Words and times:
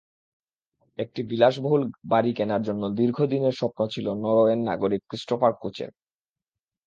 একটি 0.99 1.21
বিলাসবহুল 1.23 1.81
বাড়ি 2.05 2.31
কেনার 2.33 2.61
জন্য 2.61 2.83
দীর্ঘদিনের 2.97 3.53
স্বপ্ন 3.53 3.79
ছিল 3.87 4.05
নরওয়ের 4.15 4.59
নাগরিক 4.69 5.01
ক্রিস্টোফার 5.09 5.53
কোচের। 5.61 5.91